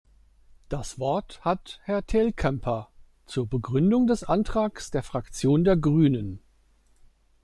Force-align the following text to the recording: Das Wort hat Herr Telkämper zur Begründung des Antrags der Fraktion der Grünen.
Das 0.67 0.97
Wort 0.97 1.39
hat 1.41 1.79
Herr 1.83 2.03
Telkämper 2.03 2.89
zur 3.27 3.45
Begründung 3.47 4.07
des 4.07 4.23
Antrags 4.23 4.89
der 4.89 5.03
Fraktion 5.03 5.63
der 5.63 5.77
Grünen. 5.77 6.41